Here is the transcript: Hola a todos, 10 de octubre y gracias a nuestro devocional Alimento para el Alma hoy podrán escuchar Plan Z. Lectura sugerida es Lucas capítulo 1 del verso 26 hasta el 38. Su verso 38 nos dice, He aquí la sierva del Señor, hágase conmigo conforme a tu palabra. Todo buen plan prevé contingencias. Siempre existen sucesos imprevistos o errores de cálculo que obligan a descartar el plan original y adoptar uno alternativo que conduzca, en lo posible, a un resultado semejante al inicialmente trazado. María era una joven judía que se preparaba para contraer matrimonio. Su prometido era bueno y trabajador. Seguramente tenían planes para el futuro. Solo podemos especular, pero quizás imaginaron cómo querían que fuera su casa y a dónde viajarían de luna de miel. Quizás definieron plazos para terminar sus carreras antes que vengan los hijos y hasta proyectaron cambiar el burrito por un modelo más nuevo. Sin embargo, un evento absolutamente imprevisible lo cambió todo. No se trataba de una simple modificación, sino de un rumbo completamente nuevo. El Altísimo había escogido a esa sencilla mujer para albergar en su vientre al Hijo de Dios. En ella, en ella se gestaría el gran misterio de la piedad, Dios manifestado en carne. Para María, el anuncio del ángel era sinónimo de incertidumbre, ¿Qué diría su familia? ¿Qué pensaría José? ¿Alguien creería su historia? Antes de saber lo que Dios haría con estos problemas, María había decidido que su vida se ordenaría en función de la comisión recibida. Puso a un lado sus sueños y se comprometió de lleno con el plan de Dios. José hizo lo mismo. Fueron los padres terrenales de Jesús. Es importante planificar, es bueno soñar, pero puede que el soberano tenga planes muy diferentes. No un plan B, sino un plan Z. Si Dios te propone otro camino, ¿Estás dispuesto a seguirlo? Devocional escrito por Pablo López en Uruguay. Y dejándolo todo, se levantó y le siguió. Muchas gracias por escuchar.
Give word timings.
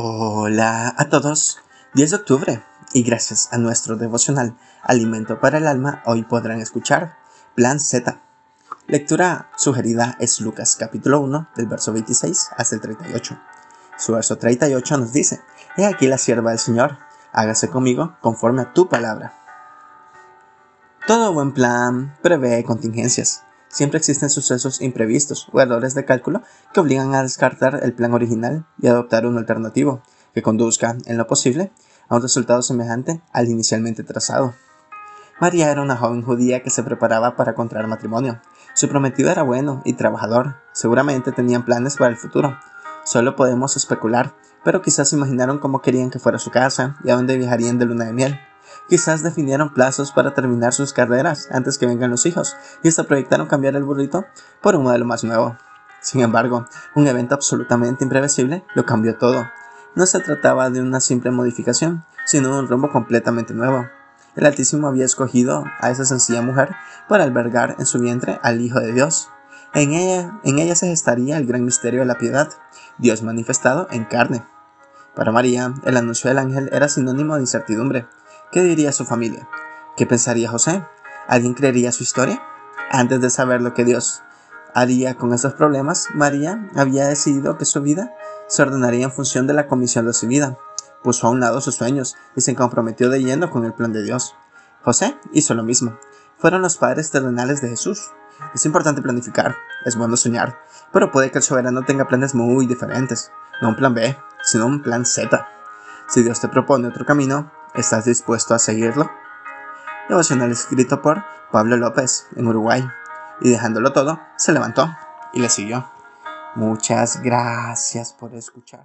Hola 0.00 0.94
a 0.96 1.08
todos, 1.08 1.58
10 1.94 2.10
de 2.10 2.16
octubre 2.18 2.62
y 2.92 3.02
gracias 3.02 3.48
a 3.50 3.58
nuestro 3.58 3.96
devocional 3.96 4.56
Alimento 4.84 5.40
para 5.40 5.58
el 5.58 5.66
Alma 5.66 6.04
hoy 6.06 6.22
podrán 6.22 6.60
escuchar 6.60 7.16
Plan 7.56 7.80
Z. 7.80 8.20
Lectura 8.86 9.50
sugerida 9.56 10.16
es 10.20 10.40
Lucas 10.40 10.76
capítulo 10.76 11.18
1 11.22 11.48
del 11.56 11.66
verso 11.66 11.92
26 11.92 12.50
hasta 12.56 12.76
el 12.76 12.80
38. 12.80 13.40
Su 13.96 14.12
verso 14.12 14.38
38 14.38 14.98
nos 14.98 15.12
dice, 15.12 15.40
He 15.76 15.84
aquí 15.84 16.06
la 16.06 16.18
sierva 16.18 16.50
del 16.50 16.60
Señor, 16.60 16.98
hágase 17.32 17.68
conmigo 17.68 18.16
conforme 18.20 18.62
a 18.62 18.72
tu 18.72 18.88
palabra. 18.88 19.34
Todo 21.08 21.32
buen 21.32 21.50
plan 21.50 22.16
prevé 22.22 22.62
contingencias. 22.62 23.42
Siempre 23.68 23.98
existen 23.98 24.30
sucesos 24.30 24.80
imprevistos 24.80 25.48
o 25.52 25.60
errores 25.60 25.94
de 25.94 26.04
cálculo 26.04 26.42
que 26.72 26.80
obligan 26.80 27.14
a 27.14 27.22
descartar 27.22 27.80
el 27.82 27.92
plan 27.92 28.14
original 28.14 28.66
y 28.80 28.88
adoptar 28.88 29.26
uno 29.26 29.38
alternativo 29.38 30.02
que 30.34 30.42
conduzca, 30.42 30.96
en 31.06 31.18
lo 31.18 31.26
posible, 31.26 31.70
a 32.08 32.16
un 32.16 32.22
resultado 32.22 32.62
semejante 32.62 33.20
al 33.32 33.48
inicialmente 33.48 34.04
trazado. 34.04 34.54
María 35.40 35.70
era 35.70 35.82
una 35.82 35.96
joven 35.96 36.22
judía 36.22 36.62
que 36.62 36.70
se 36.70 36.82
preparaba 36.82 37.36
para 37.36 37.54
contraer 37.54 37.86
matrimonio. 37.86 38.40
Su 38.74 38.88
prometido 38.88 39.30
era 39.30 39.42
bueno 39.42 39.82
y 39.84 39.92
trabajador. 39.92 40.56
Seguramente 40.72 41.30
tenían 41.30 41.64
planes 41.64 41.96
para 41.96 42.10
el 42.10 42.16
futuro. 42.16 42.58
Solo 43.04 43.36
podemos 43.36 43.76
especular, 43.76 44.34
pero 44.64 44.82
quizás 44.82 45.12
imaginaron 45.12 45.58
cómo 45.58 45.80
querían 45.80 46.10
que 46.10 46.18
fuera 46.18 46.38
su 46.38 46.50
casa 46.50 46.96
y 47.04 47.10
a 47.10 47.16
dónde 47.16 47.38
viajarían 47.38 47.78
de 47.78 47.86
luna 47.86 48.06
de 48.06 48.12
miel. 48.12 48.40
Quizás 48.88 49.22
definieron 49.22 49.74
plazos 49.74 50.12
para 50.12 50.32
terminar 50.32 50.72
sus 50.72 50.94
carreras 50.94 51.48
antes 51.50 51.76
que 51.76 51.86
vengan 51.86 52.10
los 52.10 52.24
hijos 52.24 52.56
y 52.82 52.88
hasta 52.88 53.04
proyectaron 53.04 53.46
cambiar 53.46 53.76
el 53.76 53.84
burrito 53.84 54.24
por 54.62 54.76
un 54.76 54.84
modelo 54.84 55.04
más 55.04 55.24
nuevo. 55.24 55.56
Sin 56.00 56.22
embargo, 56.22 56.66
un 56.94 57.06
evento 57.06 57.34
absolutamente 57.34 58.04
imprevisible 58.04 58.64
lo 58.74 58.86
cambió 58.86 59.16
todo. 59.16 59.46
No 59.94 60.06
se 60.06 60.20
trataba 60.20 60.70
de 60.70 60.80
una 60.80 61.00
simple 61.00 61.30
modificación, 61.30 62.04
sino 62.24 62.48
de 62.48 62.60
un 62.60 62.68
rumbo 62.68 62.90
completamente 62.90 63.52
nuevo. 63.52 63.86
El 64.36 64.46
Altísimo 64.46 64.86
había 64.86 65.04
escogido 65.04 65.64
a 65.80 65.90
esa 65.90 66.06
sencilla 66.06 66.40
mujer 66.40 66.74
para 67.08 67.24
albergar 67.24 67.76
en 67.78 67.84
su 67.84 67.98
vientre 67.98 68.38
al 68.42 68.60
Hijo 68.60 68.80
de 68.80 68.92
Dios. 68.92 69.28
En 69.74 69.92
ella, 69.92 70.38
en 70.44 70.60
ella 70.60 70.74
se 70.76 70.86
gestaría 70.86 71.36
el 71.36 71.46
gran 71.46 71.64
misterio 71.64 72.00
de 72.00 72.06
la 72.06 72.16
piedad, 72.16 72.48
Dios 72.96 73.22
manifestado 73.22 73.86
en 73.90 74.04
carne. 74.04 74.44
Para 75.14 75.32
María, 75.32 75.74
el 75.84 75.96
anuncio 75.96 76.28
del 76.28 76.38
ángel 76.38 76.70
era 76.72 76.88
sinónimo 76.88 77.34
de 77.34 77.40
incertidumbre, 77.40 78.06
¿Qué 78.50 78.62
diría 78.62 78.92
su 78.92 79.04
familia? 79.04 79.46
¿Qué 79.94 80.06
pensaría 80.06 80.48
José? 80.48 80.82
¿Alguien 81.26 81.52
creería 81.52 81.92
su 81.92 82.02
historia? 82.02 82.42
Antes 82.90 83.20
de 83.20 83.28
saber 83.28 83.60
lo 83.60 83.74
que 83.74 83.84
Dios 83.84 84.22
haría 84.74 85.16
con 85.16 85.34
estos 85.34 85.52
problemas, 85.52 86.08
María 86.14 86.66
había 86.74 87.06
decidido 87.06 87.58
que 87.58 87.66
su 87.66 87.82
vida 87.82 88.14
se 88.46 88.62
ordenaría 88.62 89.04
en 89.04 89.12
función 89.12 89.46
de 89.46 89.52
la 89.52 89.66
comisión 89.66 90.06
recibida. 90.06 90.56
Puso 91.02 91.26
a 91.26 91.30
un 91.30 91.40
lado 91.40 91.60
sus 91.60 91.74
sueños 91.74 92.16
y 92.36 92.40
se 92.40 92.54
comprometió 92.54 93.10
de 93.10 93.22
lleno 93.22 93.50
con 93.50 93.66
el 93.66 93.74
plan 93.74 93.92
de 93.92 94.02
Dios. 94.02 94.34
José 94.82 95.18
hizo 95.32 95.52
lo 95.52 95.62
mismo. 95.62 95.98
Fueron 96.38 96.62
los 96.62 96.78
padres 96.78 97.10
terrenales 97.10 97.60
de 97.60 97.68
Jesús. 97.68 98.12
Es 98.54 98.64
importante 98.64 99.02
planificar, 99.02 99.56
es 99.84 99.96
bueno 99.96 100.16
soñar, 100.16 100.58
pero 100.90 101.10
puede 101.10 101.30
que 101.30 101.38
el 101.38 101.44
soberano 101.44 101.84
tenga 101.84 102.08
planes 102.08 102.34
muy 102.34 102.66
diferentes. 102.66 103.30
No 103.60 103.68
un 103.68 103.76
plan 103.76 103.92
B, 103.92 104.16
sino 104.42 104.64
un 104.64 104.80
plan 104.80 105.04
Z. 105.04 105.46
Si 106.08 106.22
Dios 106.22 106.40
te 106.40 106.48
propone 106.48 106.88
otro 106.88 107.04
camino, 107.04 107.50
¿Estás 107.78 108.06
dispuesto 108.06 108.56
a 108.56 108.58
seguirlo? 108.58 109.08
Devocional 110.08 110.50
escrito 110.50 111.00
por 111.00 111.22
Pablo 111.52 111.76
López 111.76 112.26
en 112.34 112.48
Uruguay. 112.48 112.84
Y 113.40 113.50
dejándolo 113.50 113.92
todo, 113.92 114.20
se 114.34 114.52
levantó 114.52 114.88
y 115.32 115.38
le 115.38 115.48
siguió. 115.48 115.88
Muchas 116.56 117.22
gracias 117.22 118.12
por 118.14 118.34
escuchar. 118.34 118.84